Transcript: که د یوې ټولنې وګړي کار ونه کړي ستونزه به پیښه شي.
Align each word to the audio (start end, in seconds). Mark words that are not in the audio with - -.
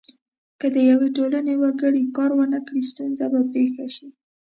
که 0.59 0.67
د 0.75 0.77
یوې 0.89 1.09
ټولنې 1.17 1.53
وګړي 1.57 2.03
کار 2.17 2.31
ونه 2.35 2.59
کړي 2.67 2.81
ستونزه 2.91 3.25
به 3.33 3.41
پیښه 3.53 3.85
شي. 3.95 4.07